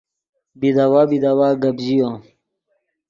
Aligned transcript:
بیداوا 0.59 1.01
بیداوا 1.11 1.49
گپ 1.61 1.77
ژیو 1.85 2.09